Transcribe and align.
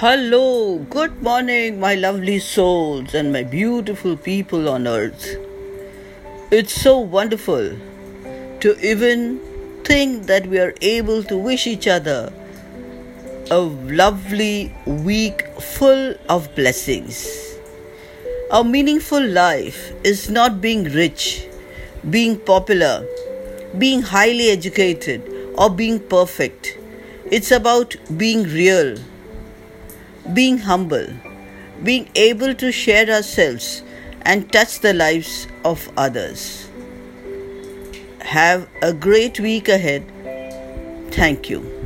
Hello, 0.00 0.78
good 0.88 1.22
morning, 1.22 1.78
my 1.78 1.94
lovely 1.94 2.38
souls 2.38 3.12
and 3.12 3.30
my 3.30 3.42
beautiful 3.42 4.16
people 4.16 4.66
on 4.66 4.86
earth. 4.86 5.36
It's 6.50 6.72
so 6.72 7.00
wonderful 7.00 7.76
to 8.60 8.78
even 8.80 9.40
think 9.84 10.24
that 10.24 10.46
we 10.46 10.58
are 10.58 10.72
able 10.80 11.22
to 11.24 11.36
wish 11.36 11.66
each 11.66 11.86
other 11.86 12.32
a 13.50 13.58
lovely 13.58 14.74
week 14.86 15.44
full 15.60 16.14
of 16.30 16.48
blessings. 16.54 17.28
A 18.52 18.64
meaningful 18.64 19.22
life 19.22 19.92
is 20.02 20.30
not 20.30 20.62
being 20.62 20.84
rich, 20.84 21.46
being 22.08 22.38
popular, 22.38 23.06
being 23.76 24.00
highly 24.00 24.48
educated, 24.48 25.22
or 25.58 25.68
being 25.68 26.00
perfect. 26.00 26.78
It's 27.26 27.50
about 27.50 27.96
being 28.16 28.44
real 28.44 28.96
being 30.32 30.58
humble, 30.58 31.06
being 31.82 32.08
able 32.14 32.54
to 32.54 32.70
share 32.70 33.08
ourselves 33.08 33.82
and 34.22 34.52
touch 34.52 34.80
the 34.80 34.92
lives 34.92 35.46
of 35.64 35.90
others. 35.96 36.68
Have 38.20 38.68
a 38.82 38.92
great 38.92 39.40
week 39.40 39.68
ahead. 39.68 40.04
Thank 41.10 41.50
you. 41.50 41.79